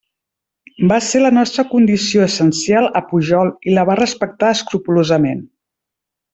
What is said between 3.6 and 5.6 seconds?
i la va respectar escrupolosament.